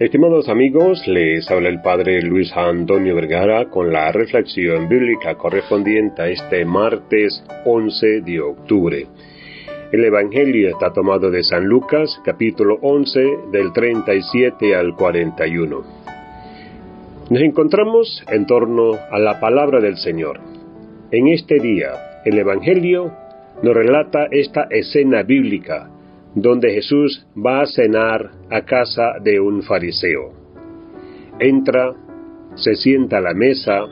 Estimados 0.00 0.48
amigos, 0.48 1.06
les 1.06 1.48
habla 1.48 1.68
el 1.68 1.80
Padre 1.80 2.20
Luis 2.20 2.52
Antonio 2.56 3.14
Vergara 3.14 3.66
con 3.66 3.92
la 3.92 4.10
reflexión 4.10 4.88
bíblica 4.88 5.36
correspondiente 5.36 6.20
a 6.20 6.28
este 6.28 6.64
martes 6.64 7.44
11 7.64 8.22
de 8.22 8.40
octubre. 8.40 9.06
El 9.92 10.04
Evangelio 10.04 10.70
está 10.70 10.92
tomado 10.92 11.30
de 11.30 11.44
San 11.44 11.66
Lucas, 11.66 12.20
capítulo 12.24 12.76
11, 12.82 13.20
del 13.52 13.72
37 13.72 14.74
al 14.74 14.96
41. 14.96 15.84
Nos 17.30 17.40
encontramos 17.40 18.24
en 18.32 18.46
torno 18.46 18.98
a 19.12 19.20
la 19.20 19.38
palabra 19.38 19.78
del 19.78 19.96
Señor. 19.98 20.40
En 21.12 21.28
este 21.28 21.60
día, 21.60 21.92
el 22.24 22.36
Evangelio 22.36 23.12
nos 23.62 23.74
relata 23.74 24.26
esta 24.32 24.66
escena 24.70 25.22
bíblica 25.22 25.88
donde 26.34 26.72
Jesús 26.74 27.26
va 27.34 27.62
a 27.62 27.66
cenar 27.66 28.30
a 28.50 28.62
casa 28.62 29.14
de 29.22 29.38
un 29.38 29.62
fariseo. 29.62 30.32
Entra, 31.38 31.94
se 32.56 32.74
sienta 32.74 33.18
a 33.18 33.20
la 33.20 33.34
mesa, 33.34 33.84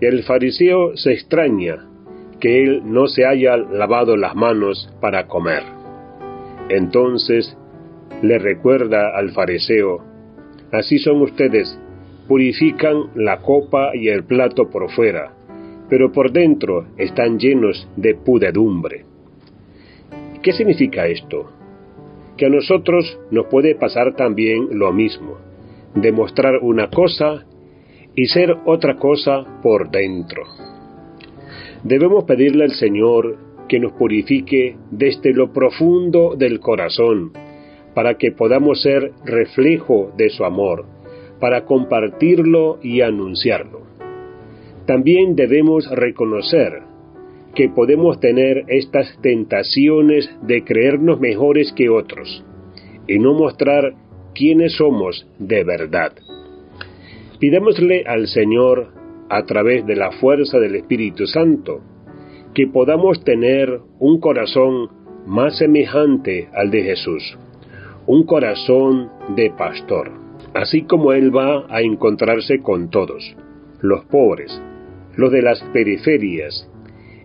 y 0.00 0.06
el 0.06 0.22
fariseo 0.22 0.96
se 0.96 1.12
extraña 1.12 1.88
que 2.40 2.62
él 2.62 2.82
no 2.84 3.06
se 3.06 3.26
haya 3.26 3.56
lavado 3.56 4.16
las 4.16 4.34
manos 4.34 4.92
para 5.00 5.26
comer. 5.26 5.62
Entonces 6.68 7.56
le 8.22 8.38
recuerda 8.38 9.16
al 9.16 9.30
fariseo, 9.30 10.02
así 10.72 10.98
son 10.98 11.22
ustedes, 11.22 11.78
purifican 12.28 13.10
la 13.14 13.40
copa 13.40 13.94
y 13.94 14.08
el 14.08 14.24
plato 14.24 14.70
por 14.70 14.90
fuera, 14.90 15.32
pero 15.88 16.10
por 16.10 16.32
dentro 16.32 16.86
están 16.96 17.38
llenos 17.38 17.88
de 17.96 18.14
pudedumbre. 18.14 19.04
¿Qué 20.42 20.52
significa 20.52 21.06
esto? 21.06 21.50
Que 22.36 22.46
a 22.46 22.50
nosotros 22.50 23.18
nos 23.30 23.46
puede 23.46 23.74
pasar 23.74 24.16
también 24.16 24.78
lo 24.78 24.92
mismo, 24.92 25.38
demostrar 25.94 26.58
una 26.62 26.90
cosa 26.90 27.44
y 28.16 28.26
ser 28.26 28.56
otra 28.64 28.96
cosa 28.96 29.44
por 29.62 29.90
dentro. 29.90 30.42
Debemos 31.82 32.24
pedirle 32.24 32.64
al 32.64 32.72
Señor 32.72 33.36
que 33.68 33.78
nos 33.78 33.92
purifique 33.92 34.76
desde 34.90 35.32
lo 35.32 35.52
profundo 35.52 36.34
del 36.36 36.60
corazón, 36.60 37.32
para 37.94 38.16
que 38.18 38.32
podamos 38.32 38.82
ser 38.82 39.12
reflejo 39.24 40.12
de 40.16 40.30
su 40.30 40.44
amor, 40.44 40.86
para 41.40 41.64
compartirlo 41.64 42.78
y 42.82 43.00
anunciarlo. 43.00 43.82
También 44.86 45.36
debemos 45.36 45.88
reconocer 45.90 46.82
que 47.54 47.68
podemos 47.68 48.20
tener 48.20 48.64
estas 48.68 49.18
tentaciones 49.20 50.30
de 50.42 50.64
creernos 50.64 51.20
mejores 51.20 51.72
que 51.72 51.88
otros 51.88 52.44
y 53.06 53.18
no 53.18 53.34
mostrar 53.34 53.94
quiénes 54.34 54.76
somos 54.76 55.26
de 55.38 55.64
verdad. 55.64 56.12
Pidámosle 57.38 58.04
al 58.06 58.26
Señor, 58.26 58.92
a 59.28 59.44
través 59.44 59.86
de 59.86 59.96
la 59.96 60.12
fuerza 60.12 60.58
del 60.58 60.76
Espíritu 60.76 61.26
Santo, 61.26 61.80
que 62.54 62.66
podamos 62.66 63.24
tener 63.24 63.80
un 63.98 64.20
corazón 64.20 64.88
más 65.26 65.58
semejante 65.58 66.48
al 66.54 66.70
de 66.70 66.82
Jesús, 66.82 67.36
un 68.06 68.24
corazón 68.24 69.10
de 69.34 69.50
pastor, 69.50 70.12
así 70.54 70.82
como 70.82 71.12
Él 71.12 71.34
va 71.34 71.66
a 71.68 71.80
encontrarse 71.80 72.60
con 72.60 72.90
todos, 72.90 73.34
los 73.80 74.04
pobres, 74.04 74.60
los 75.16 75.32
de 75.32 75.42
las 75.42 75.62
periferias, 75.72 76.68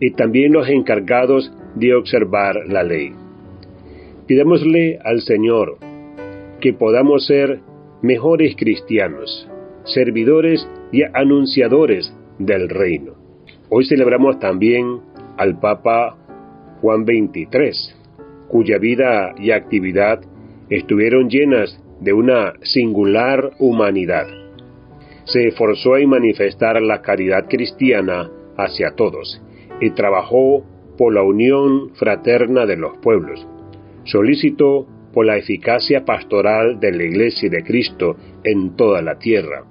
y 0.00 0.12
también 0.12 0.52
los 0.52 0.68
encargados 0.68 1.52
de 1.74 1.94
observar 1.94 2.56
la 2.66 2.82
ley. 2.82 3.12
Pidémosle 4.26 4.98
al 5.04 5.20
Señor 5.20 5.78
que 6.60 6.72
podamos 6.72 7.26
ser 7.26 7.60
mejores 8.02 8.54
cristianos, 8.56 9.48
servidores 9.84 10.66
y 10.92 11.02
anunciadores 11.02 12.14
del 12.38 12.68
reino. 12.68 13.14
Hoy 13.68 13.84
celebramos 13.86 14.38
también 14.38 15.00
al 15.36 15.58
Papa 15.58 16.16
Juan 16.80 17.04
XXIII, 17.04 17.94
cuya 18.48 18.78
vida 18.78 19.34
y 19.38 19.50
actividad 19.50 20.20
estuvieron 20.70 21.28
llenas 21.28 21.80
de 22.00 22.12
una 22.12 22.54
singular 22.62 23.52
humanidad. 23.58 24.26
Se 25.24 25.48
esforzó 25.48 25.96
en 25.96 26.10
manifestar 26.10 26.80
la 26.82 27.00
caridad 27.00 27.46
cristiana 27.48 28.30
hacia 28.56 28.94
todos 28.94 29.40
y 29.80 29.90
trabajó 29.90 30.64
por 30.96 31.12
la 31.12 31.22
unión 31.22 31.90
fraterna 31.94 32.66
de 32.66 32.76
los 32.76 32.96
pueblos. 32.98 33.46
Solicitó 34.04 34.86
por 35.12 35.26
la 35.26 35.36
eficacia 35.36 36.04
pastoral 36.04 36.80
de 36.80 36.92
la 36.92 37.04
Iglesia 37.04 37.48
de 37.48 37.62
Cristo 37.62 38.16
en 38.42 38.76
toda 38.76 39.00
la 39.00 39.18
tierra, 39.18 39.64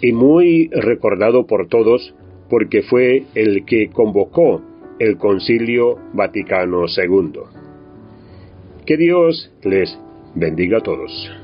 y 0.00 0.12
muy 0.12 0.68
recordado 0.72 1.46
por 1.46 1.68
todos 1.68 2.14
porque 2.50 2.82
fue 2.82 3.24
el 3.34 3.64
que 3.64 3.88
convocó 3.88 4.62
el 4.98 5.16
Concilio 5.16 5.98
Vaticano 6.12 6.84
II. 6.86 7.40
Que 8.84 8.96
Dios 8.96 9.50
les 9.62 9.98
bendiga 10.34 10.78
a 10.78 10.82
todos. 10.82 11.41